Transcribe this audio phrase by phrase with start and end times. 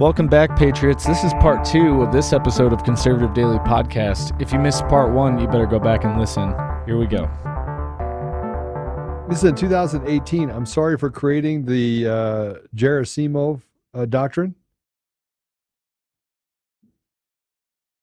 [0.00, 1.04] Welcome back, Patriots.
[1.04, 4.40] This is part two of this episode of Conservative Daily Podcast.
[4.40, 6.54] If you missed part one, you better go back and listen.
[6.86, 7.28] Here we go.
[9.28, 10.48] This is in 2018.
[10.48, 13.60] I'm sorry for creating the uh, Gerasimov
[13.92, 14.54] uh, doctrine.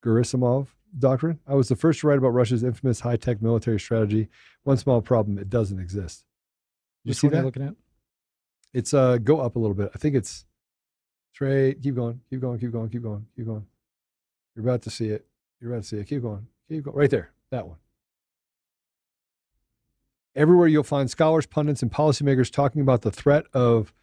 [0.05, 0.67] Gerasimov
[0.99, 1.39] doctrine.
[1.47, 4.27] I was the first to write about Russia's infamous high tech military strategy.
[4.65, 6.25] One small problem: it doesn't exist.
[7.03, 7.43] You Which see that?
[7.43, 7.73] looking at?
[8.71, 9.89] It's uh go up a little bit.
[9.95, 10.45] I think it's
[11.37, 11.83] straight.
[11.83, 12.19] Keep going.
[12.31, 12.57] Keep going.
[12.57, 12.89] Keep going.
[12.89, 13.27] Keep going.
[13.35, 13.65] Keep going.
[14.55, 15.27] You're about to see it.
[15.61, 16.07] You're about to see it.
[16.07, 16.47] Keep going.
[16.67, 16.97] Keep going.
[16.97, 17.29] Right there.
[17.51, 17.77] That one.
[20.35, 23.93] Everywhere you'll find scholars, pundits, and policymakers talking about the threat of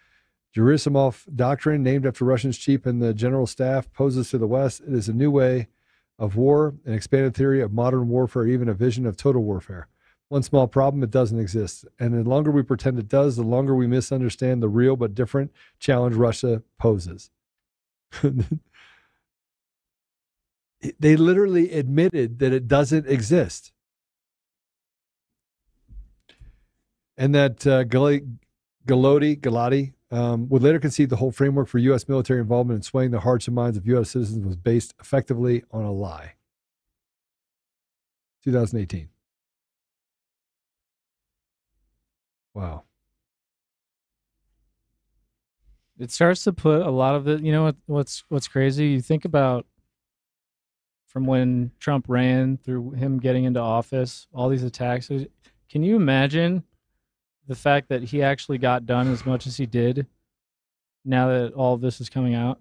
[0.57, 4.81] Gerasimov doctrine, named after Russian's chief and the general staff, poses to the West.
[4.87, 5.67] It is a new way
[6.21, 9.89] of war, an expanded theory of modern warfare, even a vision of total warfare.
[10.29, 11.85] One small problem, it doesn't exist.
[11.99, 15.53] And the longer we pretend it does, the longer we misunderstand the real but different
[15.79, 17.31] challenge Russia poses.
[20.99, 23.73] they literally admitted that it doesn't exist.
[27.17, 28.21] And that uh, Gal-
[28.87, 32.09] Galeotti, Galeotti um, would later concede the whole framework for U.S.
[32.09, 34.11] military involvement in swaying the hearts and minds of U.S.
[34.11, 36.35] citizens was based effectively on a lie.
[38.45, 39.09] 2018.
[42.55, 42.85] Wow.
[45.99, 48.87] It starts to put a lot of the You know what, what's what's crazy?
[48.89, 49.67] You think about
[51.07, 55.09] from when Trump ran through him getting into office, all these attacks.
[55.71, 56.65] Can you imagine
[57.47, 60.07] the fact that he actually got done as much as he did?
[61.05, 62.61] Now that all this is coming out,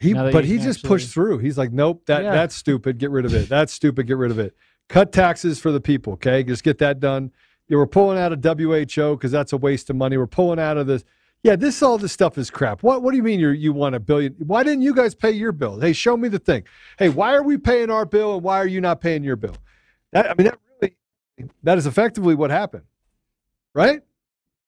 [0.00, 1.38] He, but he just actually- pushed through.
[1.38, 2.32] He's like, nope, that Yeah.
[2.32, 2.98] that's stupid.
[2.98, 3.48] Get rid of it.
[3.48, 4.06] That's stupid.
[4.06, 4.54] Get rid of it.
[4.88, 6.14] Cut taxes for the people.
[6.14, 7.30] Okay, just get that done.
[7.68, 10.16] Yeah, we're pulling out of WHO because that's a waste of money.
[10.16, 11.04] We're pulling out of this.
[11.42, 12.82] Yeah, this all this stuff is crap.
[12.82, 14.34] What What do you mean you you want a billion?
[14.38, 15.78] Why didn't you guys pay your bill?
[15.78, 16.64] Hey, show me the thing.
[16.98, 19.56] Hey, why are we paying our bill and why are you not paying your bill?
[20.12, 20.94] That I mean, that really
[21.62, 22.84] that is effectively what happened,
[23.74, 24.02] right?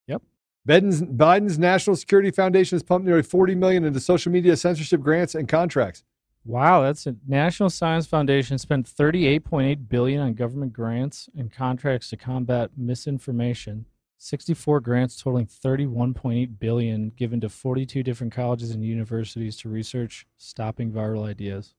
[0.07, 0.23] Yep.
[0.69, 5.35] Biden's, Biden's National Security Foundation has pumped nearly 40 million into social media censorship grants
[5.35, 6.05] and contracts.
[6.45, 12.17] Wow, that's a National Science Foundation spent 38.8 billion on government grants and contracts to
[12.17, 13.85] combat misinformation.
[14.17, 20.93] 64 grants totaling 31.8 billion given to 42 different colleges and universities to research stopping
[20.93, 21.75] viral ideas.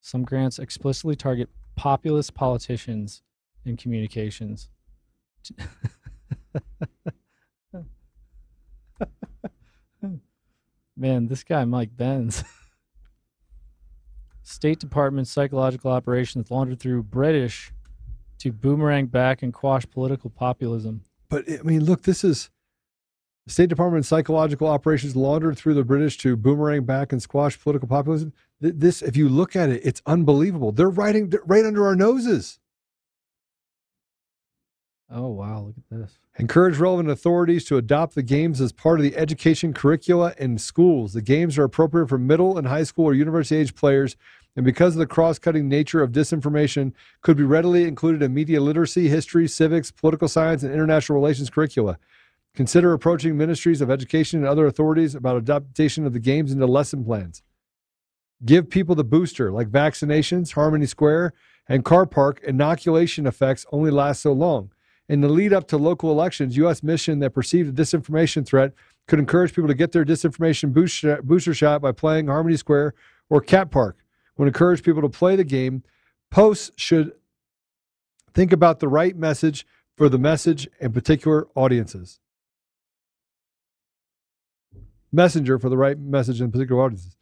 [0.00, 3.22] Some grants explicitly target populist politicians
[3.64, 4.70] in communications.
[10.96, 12.42] Man, this guy Mike Benz.
[14.48, 17.70] State Department psychological operations laundered through British
[18.38, 21.02] to boomerang back and quash political populism.
[21.28, 22.48] But I mean, look, this is
[23.46, 28.32] State Department psychological operations laundered through the British to boomerang back and squash political populism.
[28.58, 30.72] This, if you look at it, it's unbelievable.
[30.72, 32.58] They're writing right under our noses.
[35.10, 36.18] Oh wow, look at this.
[36.38, 41.14] Encourage relevant authorities to adopt the games as part of the education curricula in schools.
[41.14, 44.16] The games are appropriate for middle and high school or university age players,
[44.56, 46.92] and because of the cross cutting nature of disinformation,
[47.22, 51.98] could be readily included in media literacy, history, civics, political science, and international relations curricula.
[52.54, 57.04] Consider approaching ministries of education and other authorities about adaptation of the games into lesson
[57.04, 57.42] plans.
[58.44, 61.34] Give people the booster, like vaccinations, Harmony Square,
[61.68, 64.72] and Cat Park inoculation effects only last so long.
[65.08, 66.82] In the lead up to local elections, U.S.
[66.82, 68.72] mission that perceived a disinformation threat
[69.06, 72.94] could encourage people to get their disinformation boost, booster shot by playing Harmony Square
[73.30, 73.96] or Cat Park.
[74.38, 75.84] Would encourage people to play the game.
[76.30, 77.12] Posts should
[78.32, 79.66] think about the right message
[79.96, 82.20] for the message and particular audiences.
[85.12, 87.16] Messenger for the right message and particular audiences.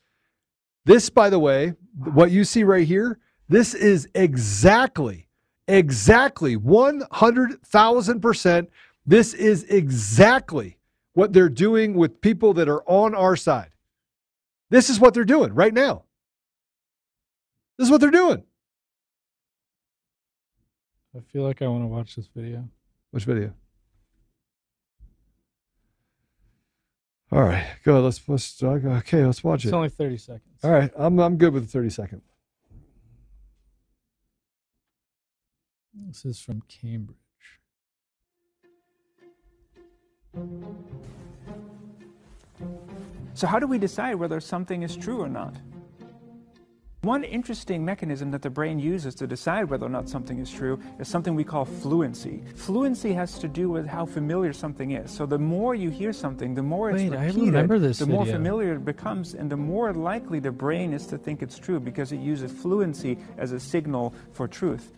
[0.85, 3.19] This, by the way, what you see right here,
[3.49, 5.29] this is exactly,
[5.67, 8.69] exactly 100,000%.
[9.07, 10.79] This is exactly
[11.15, 13.71] what they're doing with people that are on our side.
[14.69, 16.03] This is what they're doing right now.
[17.79, 18.43] This is what they're doing.
[21.17, 22.69] I feel like I want to watch this video.
[23.11, 23.53] Which video?
[27.33, 28.01] All right, go.
[28.01, 29.25] Let's let's okay.
[29.25, 29.69] Let's watch it.
[29.69, 29.77] It's it.
[29.77, 30.43] only 30 seconds.
[30.63, 32.23] All right, I'm I'm good with the 30 second.
[36.07, 37.17] This is from Cambridge.
[43.35, 45.57] So, how do we decide whether something is true or not?
[47.07, 50.81] One interesting mechanism that the brain uses to decide whether or not something is true
[50.99, 52.43] is something we call fluency.
[52.57, 55.09] Fluency has to do with how familiar something is.
[55.13, 58.27] So the more you hear something, the more it's Wait, I remember this the more
[58.27, 62.11] familiar it becomes, and the more likely the brain is to think it's true because
[62.11, 64.91] it uses fluency as a signal for truth.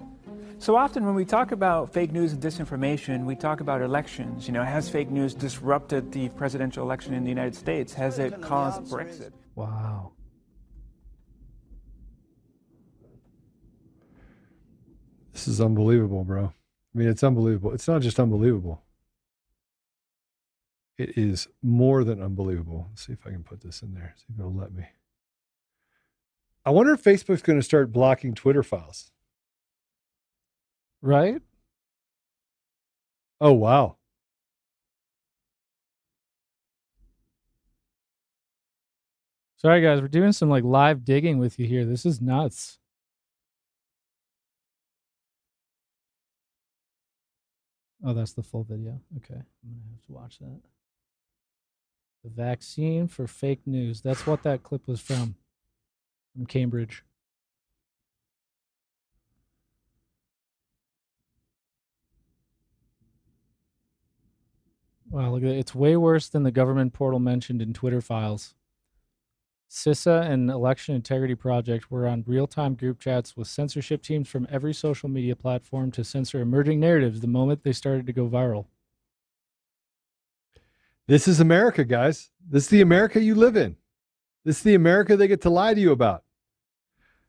[0.60, 4.46] So often when we talk about fake news and disinformation, we talk about elections.
[4.46, 7.92] You know, has fake news disrupted the presidential election in the United States?
[7.92, 9.32] Has it caused Brexit?
[9.56, 10.12] Wow.
[15.38, 16.46] This is unbelievable, bro.
[16.46, 17.72] I mean, it's unbelievable.
[17.72, 18.82] It's not just unbelievable.
[20.98, 22.88] It is more than unbelievable.
[22.90, 24.14] Let's see if I can put this in there.
[24.16, 24.82] See if it'll let me.
[26.66, 29.12] I wonder if Facebook's going to start blocking Twitter files.
[31.02, 31.40] Right?
[33.40, 33.98] Oh, wow.
[39.58, 40.00] Sorry, guys.
[40.00, 41.84] We're doing some like live digging with you here.
[41.84, 42.77] This is nuts.
[48.04, 49.00] Oh, that's the full video.
[49.16, 49.34] Okay.
[49.34, 50.60] I'm going to have to watch that.
[52.24, 54.00] The vaccine for fake news.
[54.00, 55.34] That's what that clip was from.
[56.34, 57.04] From Cambridge.
[65.10, 65.58] Wow, look at it.
[65.58, 68.54] It's way worse than the government portal mentioned in Twitter files.
[69.70, 74.46] CISA and Election Integrity Project were on real time group chats with censorship teams from
[74.50, 78.66] every social media platform to censor emerging narratives the moment they started to go viral.
[81.06, 82.30] This is America, guys.
[82.48, 83.76] This is the America you live in.
[84.44, 86.24] This is the America they get to lie to you about.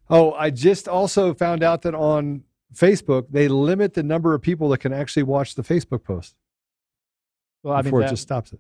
[0.09, 2.43] Oh, I just also found out that on
[2.73, 6.35] Facebook, they limit the number of people that can actually watch the Facebook post
[7.63, 8.59] Well, I mean, before that, it just stops it.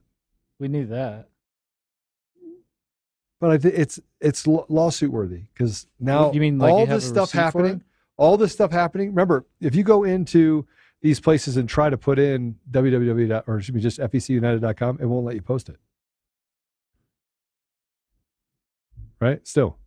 [0.59, 1.29] we knew that.
[3.39, 7.07] But I think it's it's law- lawsuit worthy because now You mean like all this
[7.07, 7.83] stuff happening,
[8.17, 9.09] all this stuff happening.
[9.09, 10.65] Remember, if you go into
[11.01, 15.25] these places and try to put in www or should be just fecunited.com, it won't
[15.25, 15.77] let you post it.
[19.21, 19.45] Right?
[19.47, 19.77] Still.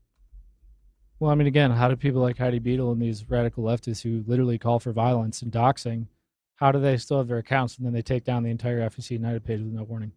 [1.20, 4.24] Well, I mean, again, how do people like Heidi Beedle and these radical leftists who
[4.26, 6.06] literally call for violence and doxing,
[6.56, 9.10] how do they still have their accounts and then they take down the entire FEC
[9.10, 10.12] United page with no warning?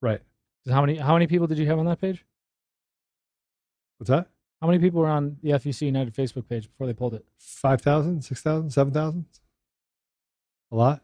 [0.00, 0.22] Right.
[0.68, 2.24] How many how many people did you have on that page?
[3.98, 4.28] What's that?
[4.60, 7.24] How many people were on the FEC United Facebook page before they pulled it?
[7.38, 9.24] 5,000, 6,000, 7,000?
[10.72, 11.02] A lot?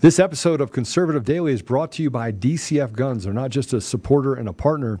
[0.00, 3.24] This episode of Conservative Daily is brought to you by DCF Guns.
[3.24, 5.00] They're not just a supporter and a partner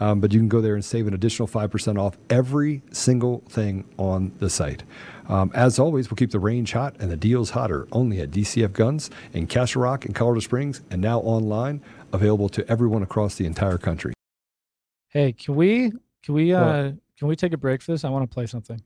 [0.00, 3.84] Um, but you can go there and save an additional 5% off every single thing
[3.98, 4.84] on the site.
[5.28, 8.72] Um, as always, we'll keep the range hot and the deals hotter only at DCF
[8.72, 13.44] Guns in Castle Rock and Colorado Springs and now online, available to everyone across the
[13.44, 14.14] entire country.
[15.08, 15.90] Hey, can we
[16.22, 16.62] can we What?
[16.62, 18.04] uh can we take a break for this?
[18.04, 18.80] I want to play something.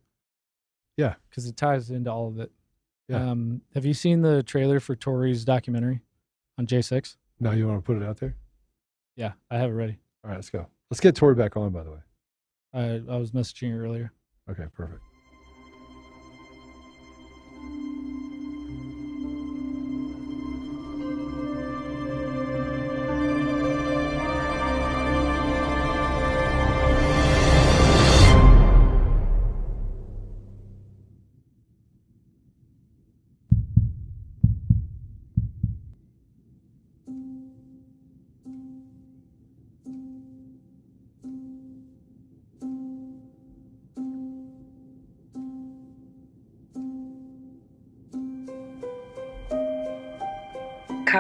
[0.97, 1.15] Yeah.
[1.29, 2.51] Because it ties into all of it.
[3.09, 3.31] Yeah.
[3.31, 6.01] Um, have you seen the trailer for Tori's documentary
[6.59, 7.17] on J6?
[7.41, 8.37] Now you want to put it out there?
[9.17, 9.99] Yeah, I have it ready.
[10.25, 10.67] All right, let's go.
[10.93, 12.01] Let's get Tori back on, by the way.
[12.75, 14.13] I I was messaging her earlier.
[14.51, 15.01] Okay, perfect.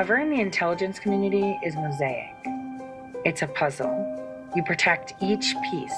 [0.02, 2.34] Covering the intelligence community is mosaic.
[3.24, 4.50] It's a puzzle.
[4.56, 5.94] You protect each piece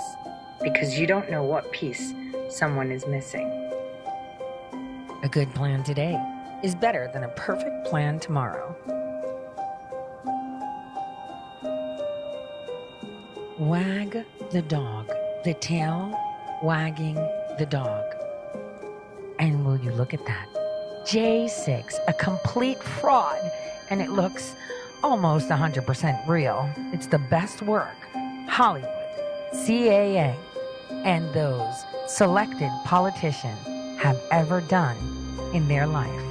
[0.63, 2.13] because you don't know what piece
[2.51, 3.49] someone is missing.
[5.23, 6.23] A good plan today
[6.63, 8.77] is better than a perfect plan tomorrow.
[13.59, 15.11] Wag the dog,
[15.45, 16.15] the tail
[16.63, 17.15] wagging
[17.59, 18.05] the dog.
[19.39, 20.54] And will you look at that?
[21.05, 23.39] J6, a complete fraud,
[23.91, 24.57] and it looks
[25.03, 26.71] almost 100% real.
[26.95, 27.95] It's the best work
[28.49, 28.89] Hollywood,
[29.53, 30.35] CAA,
[31.05, 31.75] and those
[32.09, 33.59] selected politicians
[33.99, 34.97] have ever done
[35.53, 36.23] in their life.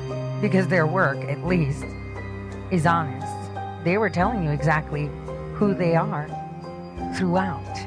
[0.41, 1.85] Because their work, at least,
[2.71, 3.31] is honest.
[3.83, 5.07] They were telling you exactly
[5.53, 6.27] who they are
[7.15, 7.77] throughout.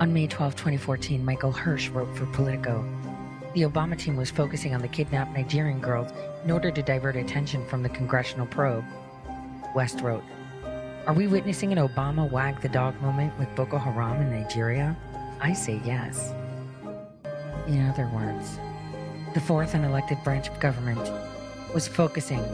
[0.00, 2.84] On May 12, 2014, Michael Hirsch wrote for Politico.
[3.54, 6.12] The Obama team was focusing on the kidnapped Nigerian girls
[6.44, 8.84] in order to divert attention from the congressional probe.
[9.74, 10.24] West wrote,
[11.06, 14.96] Are we witnessing an Obama wag the dog moment with Boko Haram in Nigeria?
[15.40, 16.32] I say yes.
[17.66, 18.58] In other words,
[19.34, 21.10] the fourth unelected branch of government
[21.72, 22.44] was focusing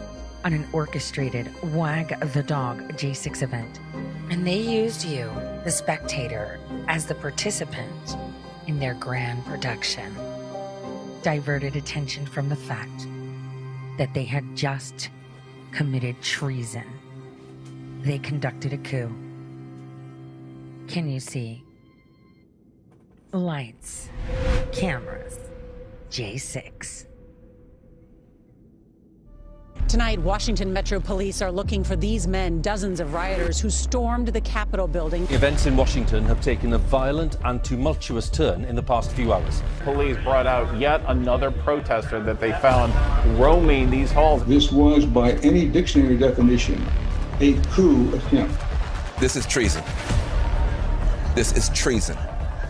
[0.44, 3.80] on an orchestrated Wag the Dog J6 event.
[4.30, 5.30] And they used you,
[5.64, 8.16] the spectator, as the participant
[8.66, 10.14] in their grand production.
[11.24, 13.08] Diverted attention from the fact
[13.96, 15.08] that they had just
[15.72, 16.84] committed treason.
[18.02, 19.10] They conducted a coup.
[20.86, 21.64] Can you see?
[23.32, 24.10] Lights,
[24.70, 25.38] cameras,
[26.10, 27.06] J6.
[29.94, 34.40] Tonight, Washington Metro Police are looking for these men, dozens of rioters who stormed the
[34.40, 35.22] Capitol building.
[35.30, 39.62] Events in Washington have taken a violent and tumultuous turn in the past few hours.
[39.84, 42.92] Police brought out yet another protester that they found
[43.38, 44.44] roaming these halls.
[44.46, 46.84] This was, by any dictionary definition,
[47.38, 48.60] a coup attempt.
[49.20, 49.84] This is treason.
[51.36, 52.18] This is treason.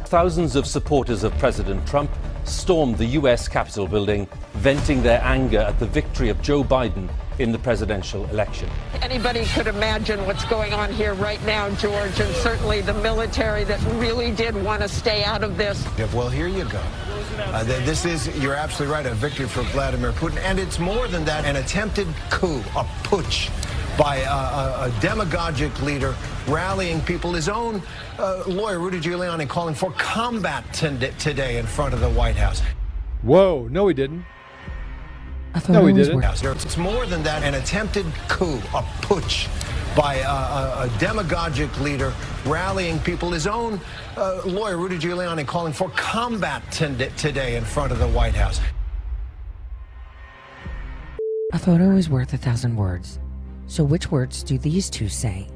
[0.04, 2.10] Thousands of supporters of President Trump
[2.44, 3.48] stormed the U.S.
[3.48, 7.08] Capitol building, venting their anger at the victory of Joe Biden
[7.38, 8.68] in the presidential election.
[9.02, 13.82] Anybody could imagine what's going on here right now, George, and certainly the military that
[13.98, 15.84] really did want to stay out of this.
[16.12, 16.82] Well, here you go.
[17.38, 20.38] Uh, this is, you're absolutely right, a victory for Vladimir Putin.
[20.38, 23.50] And it's more than that, an attempted coup, a putsch
[23.96, 26.14] by a, a, a demagogic leader
[26.48, 27.32] rallying people.
[27.32, 27.82] His own
[28.18, 32.62] uh, lawyer, Rudy Giuliani, calling for combat today in front of the White House.
[33.22, 34.24] Whoa, no, he didn't.
[35.68, 36.22] No, he didn't.
[36.22, 39.48] It's more than that, an attempted coup, a putsch
[39.96, 42.12] by a, a, a, demagogic leader
[42.44, 43.30] rallying people.
[43.30, 43.80] His own
[44.16, 48.60] uh, lawyer, Rudy Giuliani, calling for combat today in front of the White House.
[51.52, 53.20] A photo is worth a thousand words.
[53.66, 55.48] So, which words do these two say?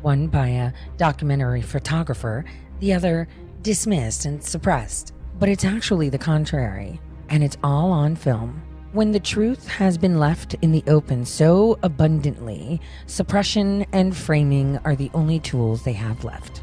[0.00, 2.44] One by a documentary photographer,
[2.80, 3.28] the other
[3.62, 5.14] dismissed and suppressed.
[5.38, 8.62] But it's actually the contrary, and it's all on film.
[8.92, 14.96] When the truth has been left in the open so abundantly, suppression and framing are
[14.96, 16.62] the only tools they have left.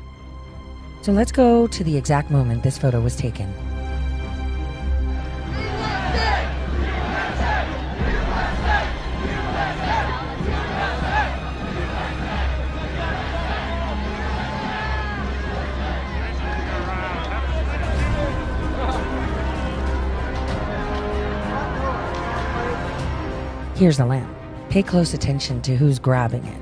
[1.02, 3.52] So let's go to the exact moment this photo was taken.
[23.80, 24.30] Here's the lamp.
[24.68, 26.62] Pay close attention to who's grabbing it.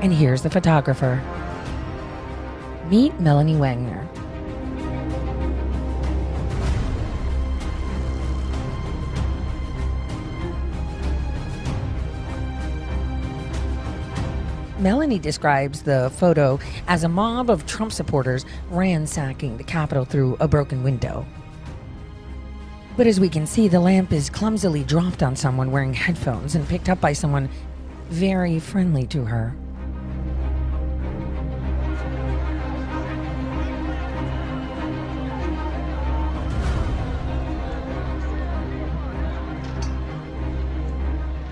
[0.00, 1.20] And here's the photographer.
[2.88, 4.08] Meet Melanie Wagner.
[14.78, 20.46] Melanie describes the photo as a mob of Trump supporters ransacking the Capitol through a
[20.46, 21.26] broken window.
[22.96, 26.66] But as we can see, the lamp is clumsily dropped on someone wearing headphones and
[26.66, 27.50] picked up by someone
[28.08, 29.54] very friendly to her.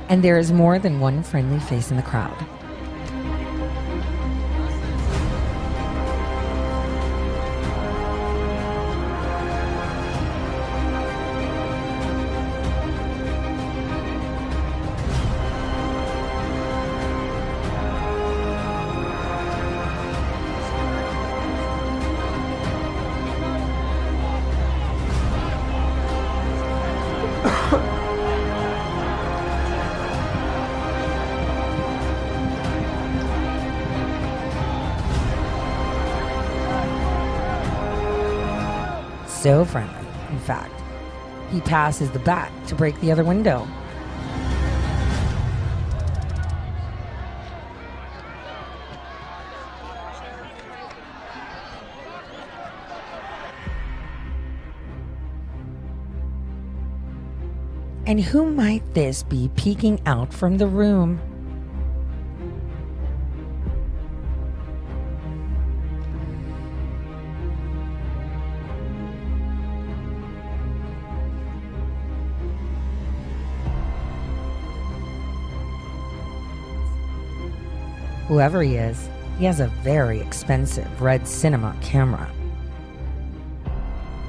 [0.09, 2.37] And there is more than one friendly face in the crowd.
[39.45, 40.73] So friendly, in fact.
[41.51, 43.69] He passes the bat to break the other window.
[58.07, 61.21] And who might this be peeking out from the room?
[78.35, 82.29] Whoever he is, he has a very expensive red cinema camera.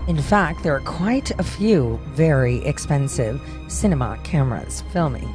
[0.07, 5.25] In fact, there are quite a few very expensive cinema cameras filming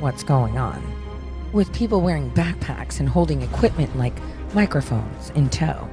[0.00, 0.82] what's going on,
[1.52, 4.20] with people wearing backpacks and holding equipment like
[4.54, 5.85] microphones in tow.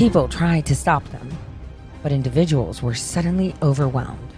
[0.00, 1.28] People tried to stop them,
[2.02, 4.32] but individuals were suddenly overwhelmed.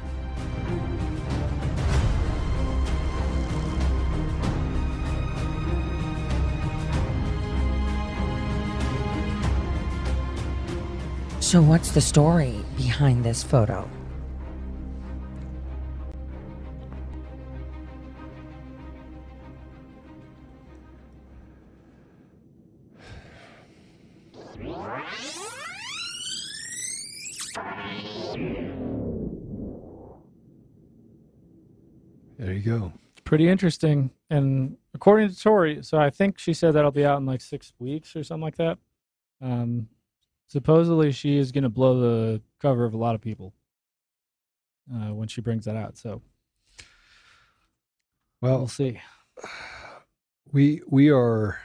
[11.39, 13.89] So, what's the story behind this photo?
[32.65, 32.93] You go.
[33.25, 34.11] Pretty interesting.
[34.31, 37.73] And according to Tori, so I think she said that'll be out in like six
[37.79, 38.79] weeks or something like that.
[39.41, 39.89] Um,
[40.49, 43.55] supposedly she is going to blow the cover of a lot of people
[44.93, 45.97] uh, when she brings that out.
[45.97, 46.21] So
[48.41, 49.01] Well, we'll see.
[50.53, 51.59] we we are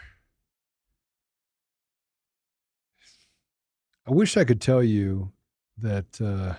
[4.07, 5.31] I wish I could tell you
[5.79, 6.55] that uh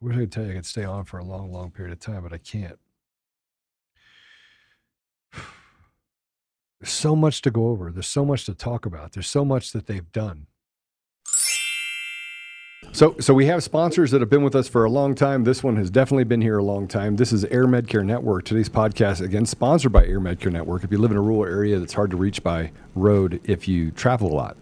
[0.00, 1.92] I wish I could tell you I could stay on for a long, long period
[1.92, 2.78] of time, but I can't.
[6.80, 7.90] There's so much to go over.
[7.90, 9.12] There's so much to talk about.
[9.12, 10.46] There's so much that they've done.
[12.92, 15.44] So, so we have sponsors that have been with us for a long time.
[15.44, 17.16] This one has definitely been here a long time.
[17.16, 18.44] This is Air Medcare Network.
[18.44, 20.84] Today's podcast, again, sponsored by Air Medcare Network.
[20.84, 23.90] If you live in a rural area that's hard to reach by road, if you
[23.90, 24.56] travel a lot,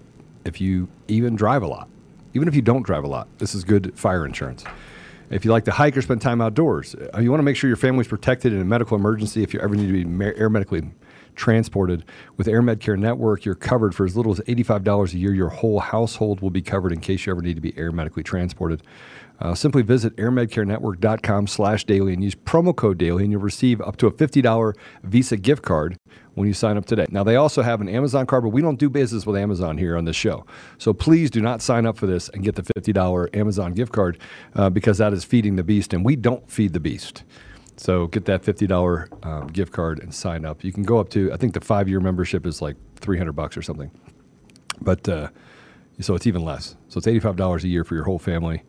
[0.44, 1.88] if you even drive a lot,
[2.32, 4.64] even if you don't drive a lot, this is good fire insurance.
[5.34, 7.66] If you like to hike or spend time outdoors, uh, you want to make sure
[7.66, 9.42] your family's protected in a medical emergency.
[9.42, 10.92] If you ever need to be air medically
[11.34, 12.04] transported
[12.36, 15.34] with Air Medcare Network, you're covered for as little as $85 a year.
[15.34, 18.22] Your whole household will be covered in case you ever need to be air medically
[18.22, 18.84] transported.
[19.40, 23.96] Uh, simply visit airmedcarenetwork.com slash daily and use promo code daily and you'll receive up
[23.96, 25.98] to a $50 Visa gift card
[26.34, 27.06] when you sign up today.
[27.10, 29.96] Now, they also have an Amazon card, but we don't do business with Amazon here
[29.96, 30.44] on this show.
[30.78, 34.18] So please do not sign up for this and get the $50 Amazon gift card
[34.54, 37.24] uh, because that is feeding the beast, and we don't feed the beast.
[37.76, 40.62] So get that $50 um, gift card and sign up.
[40.62, 43.56] You can go up to, I think the five year membership is like 300 bucks
[43.56, 43.90] or something.
[44.80, 45.28] But uh,
[46.00, 46.76] so it's even less.
[46.88, 48.62] So it's $85 a year for your whole family.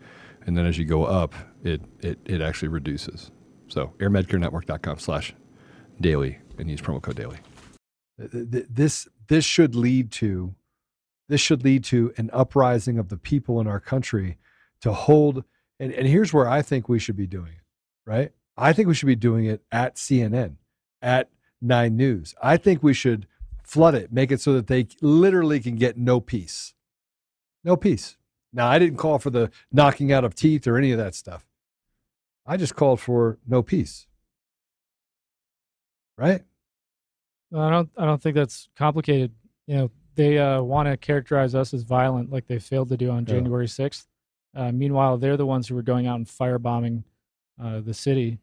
[0.46, 3.32] And then as you go up, it, it, it actually reduces.
[3.68, 5.34] So airmedcarenetwork.com slash
[6.00, 7.38] daily and use promo code daily.
[8.20, 10.56] Th- th- This, this should lead to,
[11.28, 14.38] this should lead to an uprising of the people in our country
[14.82, 15.44] to hold.
[15.80, 17.64] And, and here's where I think we should be doing it,
[18.06, 18.32] right?
[18.58, 20.56] I think we should be doing it at CNN,
[21.02, 21.30] at
[21.62, 22.36] Nine News.
[22.42, 23.28] I think we should
[23.64, 26.74] flood it, make it so that they literally can get no peace.
[27.64, 28.18] No peace.
[28.54, 31.46] Now, I didn't call for the knocking out of teeth or any of that stuff.
[32.46, 34.08] I just called for no peace.
[36.18, 36.44] Right?
[37.60, 37.90] I don't.
[37.98, 39.32] I don't think that's complicated.
[39.68, 43.10] You know, they uh, want to characterize us as violent, like they failed to do
[43.10, 43.36] on Yeah.
[43.36, 44.08] January sixth.
[44.56, 47.04] Uh, meanwhile, they're the ones who were going out and firebombing
[47.62, 48.40] uh, the city.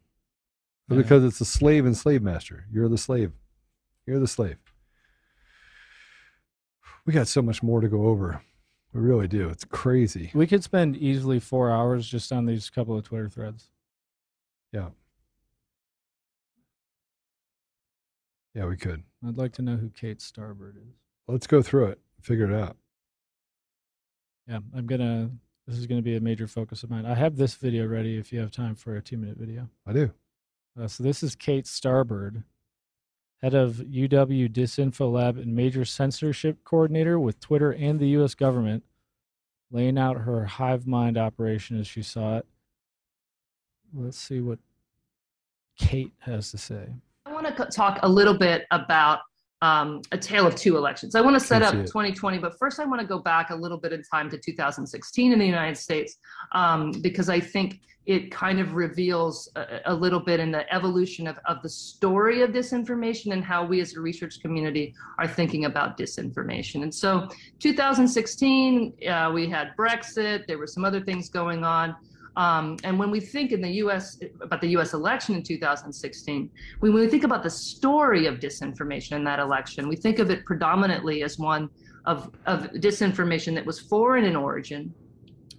[0.89, 2.65] Because it's a slave and slave master.
[2.71, 3.31] You're the slave.
[4.05, 4.57] You're the slave.
[7.05, 8.41] We got so much more to go over.
[8.93, 9.49] We really do.
[9.49, 10.29] It's crazy.
[10.35, 13.69] We could spend easily four hours just on these couple of Twitter threads.
[14.71, 14.89] Yeah.
[18.53, 19.03] Yeah, we could.
[19.27, 20.93] I'd like to know who Kate Starbird is.
[21.27, 21.99] Let's go through it.
[22.21, 22.77] Figure it out.
[24.47, 25.31] Yeah, I'm gonna.
[25.67, 27.05] This is gonna be a major focus of mine.
[27.05, 29.69] I have this video ready if you have time for a two minute video.
[29.87, 30.11] I do.
[30.79, 32.43] Uh, so this is Kate Starbird
[33.43, 38.35] head of UW Disinfo Lab and major censorship coordinator with Twitter and the U.S.
[38.35, 38.83] government,
[39.69, 42.45] laying out her hive mind operation as she saw it.
[43.93, 44.59] Let's see what
[45.77, 46.95] Kate has to say.
[47.43, 49.19] Want to talk a little bit about
[49.61, 51.13] um, a tale of two elections.
[51.13, 53.77] I want to set up 2020, but first I want to go back a little
[53.77, 56.15] bit in time to 2016 in the United States
[56.53, 61.27] um, because I think it kind of reveals a, a, little bit in the evolution
[61.27, 65.65] of, of the story of disinformation and how we as a research community are thinking
[65.65, 66.83] about disinformation.
[66.83, 67.27] And so
[67.59, 71.95] 2016, uh, we had Brexit, there were some other things going on.
[72.35, 74.19] Um, and when we think in the U.S.
[74.41, 74.93] about the U.S.
[74.93, 79.95] election in 2016, when we think about the story of disinformation in that election, we
[79.95, 81.69] think of it predominantly as one
[82.05, 84.93] of, of disinformation that was foreign in origin,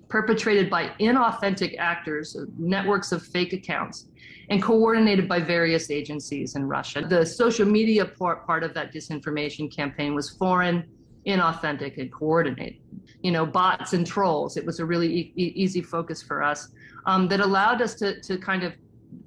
[0.08, 4.08] perpetrated by inauthentic actors, networks of fake accounts,
[4.50, 7.06] and coordinated by various agencies in Russia.
[7.08, 10.84] The social media part, part of that disinformation campaign was foreign,
[11.26, 12.80] inauthentic, and coordinated
[13.24, 14.58] you know, bots and trolls.
[14.58, 16.68] It was a really e- easy focus for us
[17.06, 18.74] um, that allowed us to, to kind of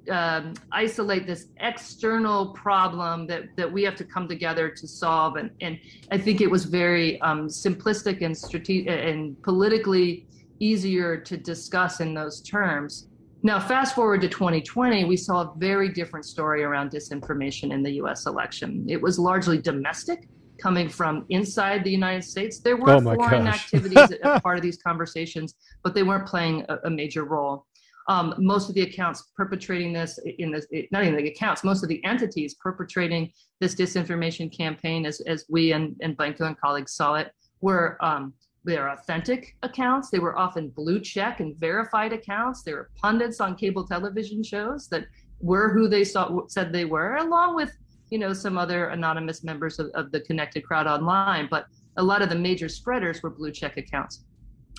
[0.08, 5.34] um, isolate this external problem that, that we have to come together to solve.
[5.34, 5.80] And, and
[6.12, 10.28] I think it was very um, simplistic and strategic and politically
[10.60, 13.08] easier to discuss in those terms.
[13.42, 17.94] Now, fast forward to 2020, we saw a very different story around disinformation in the
[18.02, 18.86] US election.
[18.88, 20.28] It was largely domestic
[20.60, 22.60] coming from inside the United States.
[22.60, 23.64] There were oh foreign gosh.
[23.64, 27.66] activities as part of these conversations, but they weren't playing a, a major role.
[28.08, 31.90] Um, most of the accounts perpetrating this in this, not even the accounts, most of
[31.90, 37.16] the entities perpetrating this disinformation campaign, as, as we and, and Benkler and colleagues saw
[37.16, 38.32] it, were um,
[38.64, 40.10] they're authentic accounts.
[40.10, 42.62] They were often blue check and verified accounts.
[42.62, 45.04] They were pundits on cable television shows that
[45.40, 47.76] were who they saw, said they were, along with
[48.10, 51.66] you know, some other anonymous members of, of the connected crowd online, but
[51.96, 54.24] a lot of the major spreaders were blue check accounts.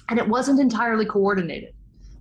[0.10, 1.74] And it wasn't entirely coordinated,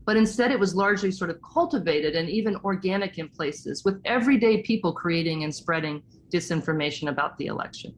[0.05, 4.62] but instead it was largely sort of cultivated and even organic in places with everyday
[4.62, 7.94] people creating and spreading disinformation about the election.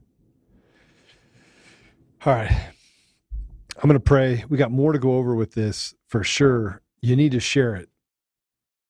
[2.25, 2.51] All right.
[3.77, 4.43] I'm going to pray.
[4.49, 6.81] We got more to go over with this for sure.
[7.01, 7.89] You need to share it.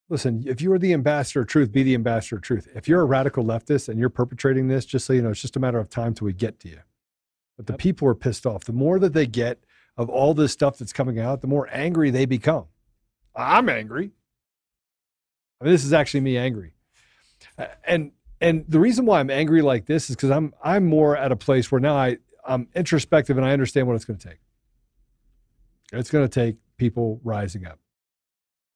[0.09, 2.69] Listen, if you are the ambassador of truth, be the ambassador of truth.
[2.73, 5.57] If you're a radical leftist and you're perpetrating this, just so you know, it's just
[5.57, 6.79] a matter of time till we get to you.
[7.57, 8.63] But the people are pissed off.
[8.63, 9.59] The more that they get,
[9.97, 12.65] of all this stuff that's coming out, the more angry they become.
[13.35, 14.11] I'm angry.
[15.59, 16.73] I mean, this is actually me angry.
[17.57, 21.17] Uh, and and the reason why I'm angry like this is because I'm I'm more
[21.17, 24.29] at a place where now I I'm introspective and I understand what it's going to
[24.29, 24.39] take.
[25.91, 27.79] It's going to take people rising up.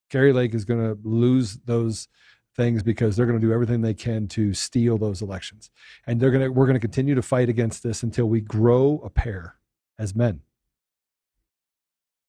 [0.10, 2.08] Kari Lake is going to lose those
[2.56, 5.70] things because they're going to do everything they can to steal those elections,
[6.06, 9.02] and they're going to we're going to continue to fight against this until we grow
[9.06, 9.56] a pair
[10.00, 10.42] as men.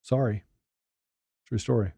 [0.03, 0.45] Sorry.
[1.47, 1.93] True story.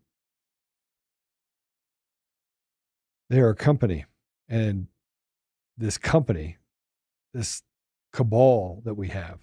[3.30, 4.04] They are a company,
[4.48, 4.86] and
[5.76, 6.58] this company,
[7.32, 7.62] this
[8.12, 9.38] cabal that we have,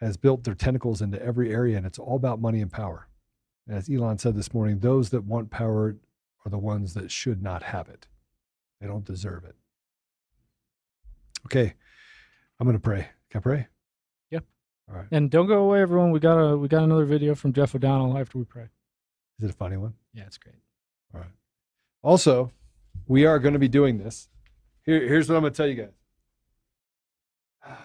[0.00, 3.08] has built their tentacles into every area, and it's all about money and power.
[3.66, 5.96] And as Elon said this morning, those that want power
[6.44, 8.06] are the ones that should not have it.
[8.80, 9.56] They don't deserve it.
[11.46, 11.74] Okay,
[12.58, 13.08] I'm going to pray.
[13.30, 13.66] Can I pray?
[14.92, 15.08] All right.
[15.10, 16.10] And don't go away, everyone.
[16.10, 18.68] We got a we got another video from Jeff O'Donnell after we pray.
[19.38, 19.94] Is it a funny one?
[20.12, 20.56] Yeah, it's great.
[21.14, 21.30] All right.
[22.02, 22.52] Also,
[23.06, 24.28] we are going to be doing this.
[24.84, 25.92] Here, here's what I'm going to tell you guys.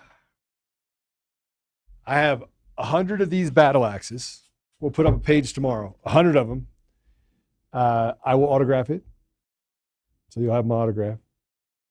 [2.06, 2.44] I have
[2.78, 4.42] a hundred of these battle axes.
[4.80, 5.96] We'll put up a page tomorrow.
[6.04, 6.68] A hundred of them.
[7.72, 9.04] Uh, I will autograph it,
[10.30, 11.20] so you'll have my autograph.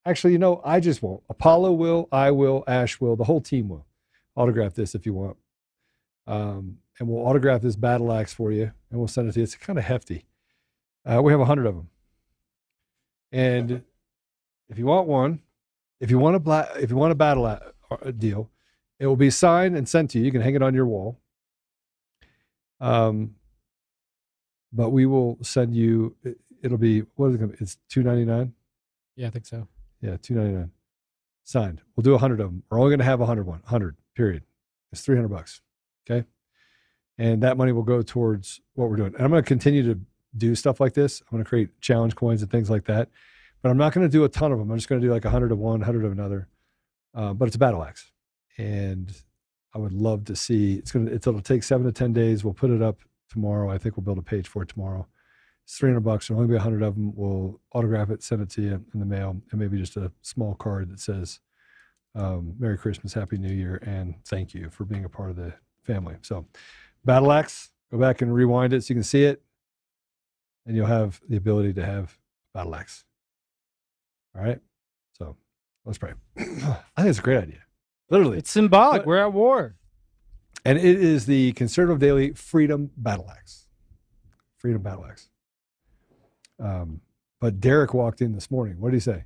[0.05, 1.23] Actually, you know, I just won't.
[1.29, 3.86] Apollo will, I will, Ash will, the whole team will
[4.37, 5.37] autograph this if you want.
[6.27, 9.45] Um, and we'll autograph this battle axe for you, and we'll send it to you.
[9.45, 10.25] It's kind of hefty.
[11.05, 11.89] Uh, we have a hundred of them,
[13.33, 13.83] and
[14.69, 15.41] if you want one,
[16.01, 17.61] if you want a black, if you want a battle a,
[18.03, 18.51] a deal,
[18.99, 20.25] it will be signed and sent to you.
[20.25, 21.19] You can hang it on your wall.
[22.81, 23.37] Um,
[24.73, 26.17] but we will send you.
[26.25, 27.39] It, will be what is it?
[27.39, 27.59] Gonna be?
[27.61, 28.53] It's two ninety nine.
[29.15, 29.69] Yeah, I think so.
[30.01, 30.71] Yeah, two ninety nine.
[31.45, 31.81] Signed.
[31.95, 32.65] We'll do a hundred of them.
[32.69, 33.63] We're only going to have a hundred one.
[33.65, 33.97] Hundred.
[34.17, 34.43] Period.
[34.93, 35.61] It's three hundred bucks.
[36.09, 36.27] Okay.
[37.19, 39.15] And that money will go towards what we're doing.
[39.15, 40.01] And I'm going to continue to
[40.37, 41.21] do stuff like this.
[41.23, 43.09] I'm going to create challenge coins and things like that.
[43.63, 44.71] But I'm not going to do a ton of them.
[44.71, 46.49] I'm just going to do like a hundred of one, one, hundred of another.
[47.15, 48.13] Uh, but it's a battle axe,
[48.59, 49.11] and
[49.75, 50.75] I would love to see.
[50.75, 51.15] It's going to.
[51.15, 52.45] It'll take seven to ten days.
[52.45, 53.01] We'll put it up
[53.31, 53.71] tomorrow.
[53.71, 55.07] I think we'll build a page for it tomorrow.
[55.65, 56.29] It's 300 bucks.
[56.29, 57.13] There'll only be 100 of them.
[57.17, 60.55] We'll autograph it, send it to you in the mail, and maybe just a small
[60.55, 61.41] card that says,
[62.17, 65.53] um, Merry Christmas, Happy New Year, and thank you for being a part of the
[65.83, 66.17] family.
[66.23, 66.47] So,
[67.05, 69.43] Battle Axe, go back and rewind it so you can see it,
[70.67, 72.19] and you'll have the ability to have
[72.55, 73.05] Battle Axe.
[74.37, 74.59] All right.
[75.13, 75.37] So,
[75.85, 76.15] let's pray.
[76.39, 77.61] I think it's a great idea.
[78.11, 78.39] Literally.
[78.39, 79.03] It's symbolic.
[79.03, 79.77] But, We're at war.
[80.65, 83.67] And it is the Conservative Daily Freedom Battle Axe.
[84.57, 85.29] Freedom Battle Axe.
[86.59, 87.03] Um,
[87.41, 88.81] but Derek walked in this morning.
[88.81, 89.25] What did he say?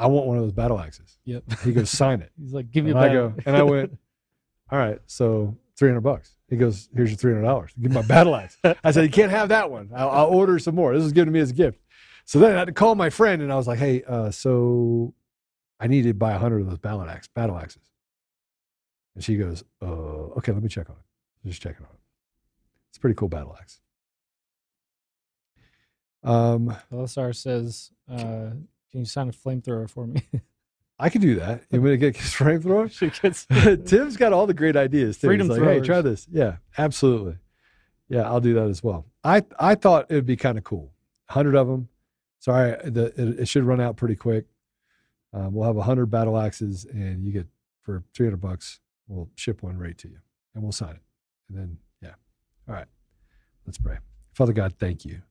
[0.00, 1.18] I want one of those battle axes.
[1.26, 1.44] Yep.
[1.62, 2.32] He goes, sign it.
[2.40, 3.98] He's like, give me and I go, and I went,
[4.72, 6.36] all right, so 300 bucks.
[6.48, 7.68] He goes, here's your $300.
[7.80, 8.56] Give me my battle axe.
[8.82, 9.90] I said, you can't have that one.
[9.94, 10.94] I'll, I'll, order some more.
[10.94, 11.80] This was given to me as a gift.
[12.24, 15.12] So then I had to call my friend and I was like, hey, uh, so
[15.78, 17.82] I need to buy 100 of those battle, axe, battle axes.
[19.14, 21.48] And she goes, uh, okay, let me check on it.
[21.48, 22.00] Just checking on it.
[22.88, 23.80] It's a pretty cool battle axe.
[26.24, 28.50] Um, LSR says, uh,
[28.90, 30.22] "Can you sign a flamethrower for me?"
[31.00, 31.62] I can do that.
[31.70, 32.92] You want to get a flamethrower?
[32.92, 33.46] she gets
[33.90, 35.16] Tim's got all the great ideas.
[35.16, 35.28] Too.
[35.28, 36.26] Freedom like, Hey, try this.
[36.30, 37.38] Yeah, absolutely.
[38.08, 39.06] Yeah, I'll do that as well.
[39.24, 40.92] I I thought it would be kind of cool.
[41.30, 41.88] Hundred of them.
[42.38, 44.46] Sorry, the, it, it, should run out pretty quick.
[45.32, 47.46] Um, we'll have hundred battle axes, and you get
[47.82, 48.80] for three hundred bucks.
[49.08, 50.18] We'll ship one right to you,
[50.54, 51.02] and we'll sign it.
[51.48, 52.14] And then, yeah.
[52.68, 52.86] All right.
[53.66, 53.98] Let's pray.
[54.34, 55.22] Father God, thank you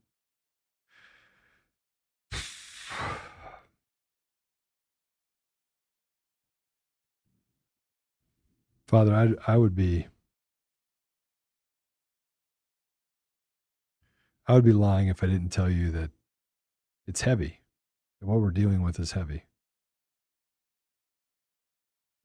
[8.89, 10.07] Father, I, I would be
[14.47, 16.09] I would be lying if I didn't tell you that
[17.05, 17.59] it's heavy.
[18.19, 19.43] That what we're dealing with is heavy.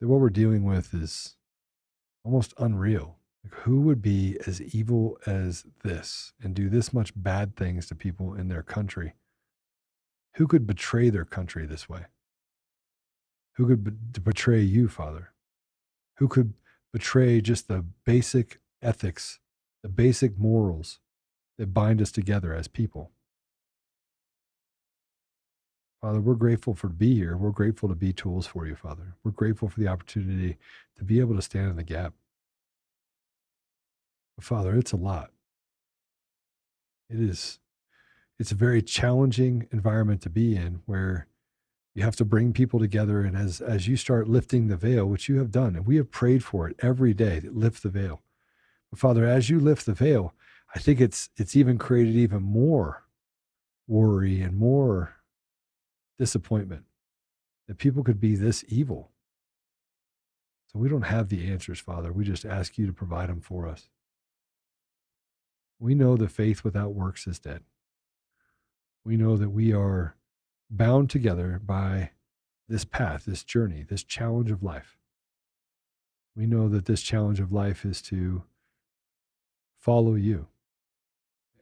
[0.00, 1.36] That what we're dealing with is
[2.24, 3.18] almost unreal.
[3.44, 7.94] Like who would be as evil as this and do this much bad things to
[7.94, 9.16] people in their country?
[10.36, 12.06] Who could betray their country this way?
[13.56, 15.33] Who could be- betray you, Father?
[16.16, 16.54] Who could
[16.92, 19.40] betray just the basic ethics,
[19.82, 21.00] the basic morals
[21.58, 23.10] that bind us together as people.
[26.00, 27.36] Father, we're grateful for to be here.
[27.36, 29.14] We're grateful to be tools for you, Father.
[29.24, 30.58] We're grateful for the opportunity
[30.96, 32.12] to be able to stand in the gap.
[34.36, 35.30] But Father, it's a lot.
[37.08, 37.58] It is
[38.38, 41.26] it's a very challenging environment to be in where
[41.94, 43.20] you have to bring people together.
[43.20, 46.10] And as, as you start lifting the veil, which you have done, and we have
[46.10, 48.22] prayed for it every day to lift the veil.
[48.90, 50.34] But Father, as you lift the veil,
[50.74, 53.04] I think it's, it's even created even more
[53.86, 55.16] worry and more
[56.18, 56.84] disappointment
[57.68, 59.10] that people could be this evil.
[60.72, 62.12] So we don't have the answers, Father.
[62.12, 63.88] We just ask you to provide them for us.
[65.78, 67.62] We know that faith without works is dead.
[69.04, 70.16] We know that we are
[70.76, 72.10] bound together by
[72.68, 74.96] this path, this journey, this challenge of life.
[76.36, 78.42] We know that this challenge of life is to
[79.78, 80.48] follow you.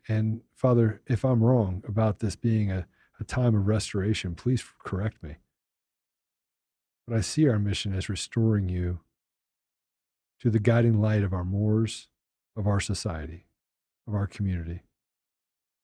[0.09, 2.87] And Father, if I'm wrong about this being a,
[3.20, 5.37] a time of restoration, please correct me.
[7.07, 9.01] But I see our mission as restoring you
[10.40, 12.09] to the guiding light of our mores,
[12.57, 13.46] of our society,
[14.09, 14.83] of our community.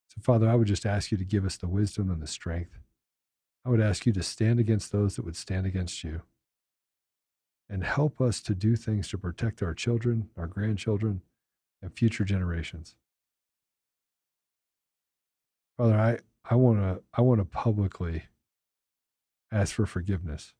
[0.08, 2.78] So, Father, I would just ask you to give us the wisdom and the strength
[3.68, 6.22] I would ask you to stand against those that would stand against you
[7.68, 11.20] and help us to do things to protect our children, our grandchildren,
[11.82, 12.94] and future generations.
[15.76, 16.18] Father, I,
[16.50, 18.22] I want to I want to publicly
[19.52, 20.54] ask for forgiveness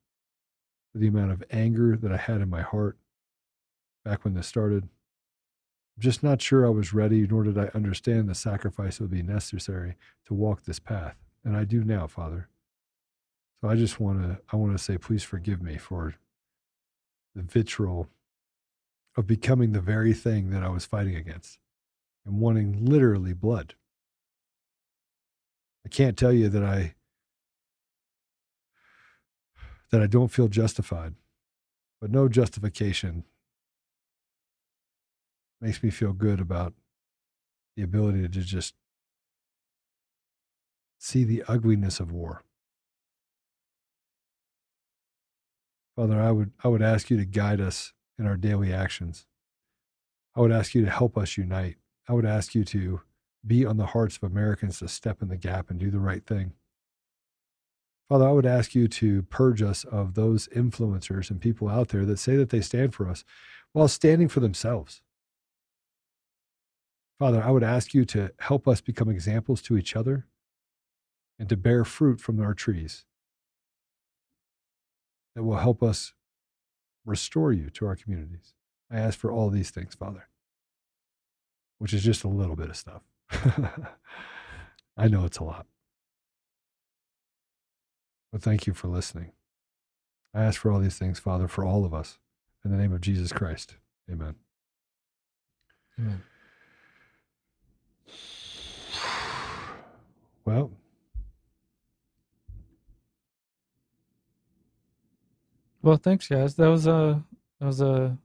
[0.91, 2.95] for the amount of anger that I had in my heart
[4.05, 4.89] back when this started, I'm
[6.01, 9.23] just not sure I was ready, nor did I understand the sacrifice that would be
[9.23, 9.95] necessary
[10.27, 11.15] to walk this path.
[11.43, 12.49] And I do now, Father.
[13.61, 16.15] So I just want to I want to say please forgive me for
[17.35, 18.07] the vitriol
[19.17, 21.59] of becoming the very thing that I was fighting against
[22.25, 23.75] and wanting literally blood.
[25.85, 26.95] I can't tell you that I
[29.91, 31.15] that I don't feel justified,
[31.99, 33.25] but no justification
[35.59, 36.73] makes me feel good about
[37.75, 38.75] the ability to just
[40.97, 42.43] see the ugliness of war.
[45.99, 49.25] Father, I would I would ask you to guide us in our daily actions.
[50.33, 51.75] I would ask you to help us unite.
[52.07, 53.01] I would ask you to
[53.45, 56.25] be on the hearts of Americans to step in the gap and do the right
[56.25, 56.53] thing.
[58.07, 62.05] Father, I would ask you to purge us of those influencers and people out there
[62.05, 63.25] that say that they stand for us
[63.73, 65.01] while standing for themselves.
[67.19, 70.27] Father, I would ask you to help us become examples to each other
[71.37, 73.03] and to bear fruit from our trees
[75.35, 76.13] that will help us
[77.05, 78.53] restore you to our communities.
[78.91, 80.27] I ask for all these things, Father,
[81.77, 83.01] which is just a little bit of stuff.
[84.97, 85.67] I know it's a lot.
[88.31, 89.31] But thank you for listening.
[90.33, 92.19] I ask for all these things, Father, for all of us.
[92.63, 93.75] In the name of Jesus Christ.
[94.11, 94.35] Amen.
[95.97, 96.21] Amen.
[100.45, 100.71] Well,
[105.81, 106.55] Well, thanks, guys.
[106.55, 107.23] That was a
[107.59, 108.17] that was a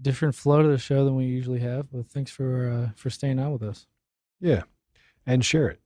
[0.00, 1.90] different flow to the show than we usually have.
[1.92, 3.86] But thanks for uh, for staying on with us.
[4.40, 4.62] yeah.
[5.26, 5.80] And share it.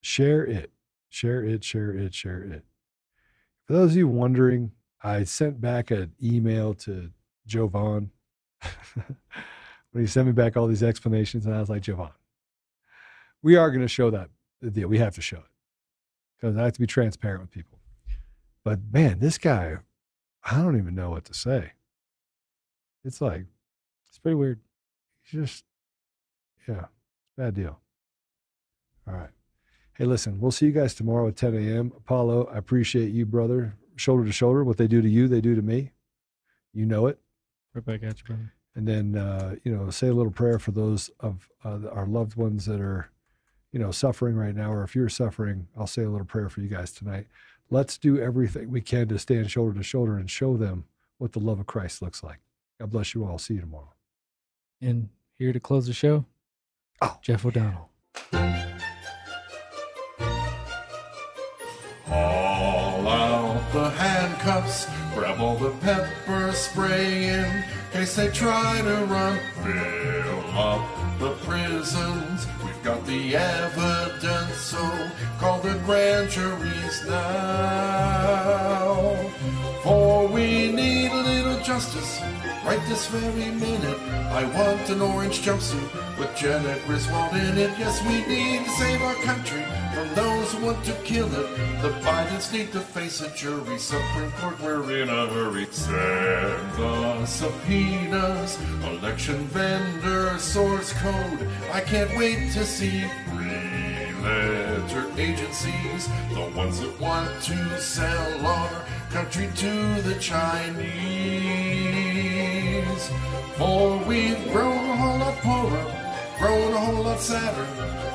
[0.00, 0.70] Share it.
[1.08, 1.64] Share it.
[1.64, 2.14] Share it.
[2.14, 2.64] Share it.
[3.66, 4.70] For those of you wondering,
[5.02, 7.10] I sent back an email to
[7.46, 8.10] Jovan
[8.94, 12.10] when he sent me back all these explanations, and I was like, Jovan,
[13.42, 14.30] we are going to show that
[14.72, 14.88] deal.
[14.88, 15.50] We have to show it
[16.40, 17.78] because I have to be transparent with people.
[18.64, 19.76] But man, this guy,
[20.44, 21.72] I don't even know what to say.
[23.04, 23.46] It's like,
[24.08, 24.60] It's pretty weird.
[25.22, 25.64] he's just,
[26.68, 26.86] yeah,
[27.36, 27.80] bad deal.
[29.08, 29.30] All right.
[29.94, 31.92] Hey, listen, we'll see you guys tomorrow at 10 a.m.
[31.96, 33.74] Apollo, I appreciate you, brother.
[33.96, 34.64] Shoulder to shoulder.
[34.64, 35.90] What they do to you, they do to me.
[36.72, 37.18] You know it.
[37.74, 38.52] Right back at you, brother.
[38.74, 42.36] And then, uh, you know, say a little prayer for those of uh, our loved
[42.36, 43.10] ones that are,
[43.70, 44.72] you know, suffering right now.
[44.72, 47.26] Or if you're suffering, I'll say a little prayer for you guys tonight.
[47.72, 50.84] Let's do everything we can to stand shoulder to shoulder and show them
[51.16, 52.36] what the love of Christ looks like.
[52.78, 53.38] God bless you all.
[53.38, 53.94] See you tomorrow.
[54.82, 55.08] And
[55.38, 56.26] here to close the show,
[57.00, 57.18] oh.
[57.22, 57.88] Jeff O'Donnell.
[62.04, 69.40] Haul out the handcuffs, grab all the pepper spray in case they try to run.
[69.64, 75.08] Fill up the prisons, we've got the evidence, so
[75.38, 78.50] call the grand juries now.
[79.84, 81.12] For we need
[81.62, 82.20] justice
[82.64, 83.98] right this very minute.
[84.32, 87.70] I want an orange jumpsuit with Janet Griswold in it.
[87.78, 89.62] Yes, we need to save our country
[89.94, 91.82] from those who want to kill it.
[91.82, 93.78] The Bidens need to face a jury.
[93.78, 95.66] Supreme Court, we're in a hurry.
[95.70, 101.48] Send the subpoenas, election vendor, source code.
[101.72, 103.04] I can't wait to see
[104.22, 110.92] ledger agencies, the ones that want to sell our country to the Chinese.
[113.56, 115.84] For we've grown a whole lot poorer,
[116.38, 117.66] grown a whole lot sadder,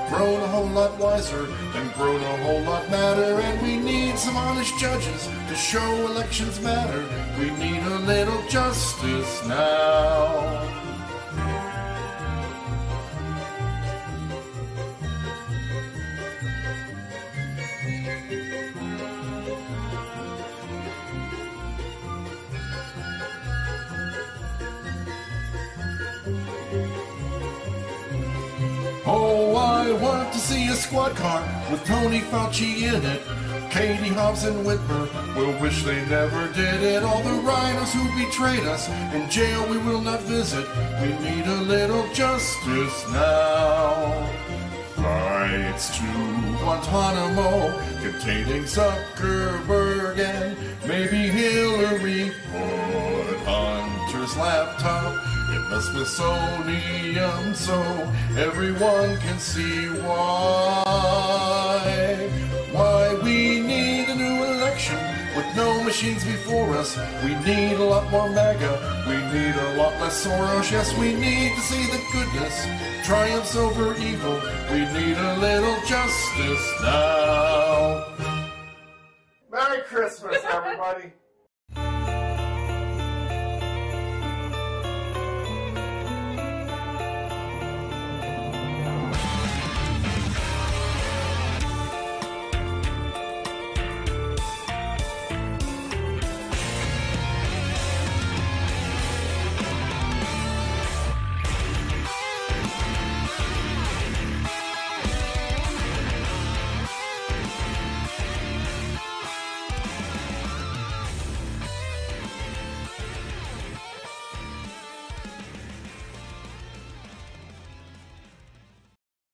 [0.09, 3.39] grown a whole lot wiser, and grown a whole lot madder.
[3.41, 7.05] And we need some honest judges to show elections matter.
[7.39, 10.76] We need a little justice now.
[30.87, 33.21] Squad car with Tony Fauci in it.
[33.69, 37.03] Katie Hobbs and Whitmer will wish they never did it.
[37.03, 40.65] All the RINOs who betrayed us in jail we will not visit.
[41.01, 44.29] We need a little justice now.
[44.95, 46.05] Flights to
[46.61, 50.57] Guantanamo containing Zuckerberg and
[50.87, 54.96] maybe Hillary put Hunter's laptop
[55.69, 57.81] the Smithsonian so
[58.37, 61.77] everyone can see why.
[62.71, 64.97] Why we need a new election
[65.35, 66.97] with no machines before us.
[67.23, 69.05] We need a lot more MAGA.
[69.07, 70.71] We need a lot less Soros.
[70.71, 72.65] Yes, we need to see the goodness
[73.05, 74.39] triumphs over evil.
[74.71, 78.05] We need a little justice now.
[79.51, 81.13] Merry Christmas, everybody.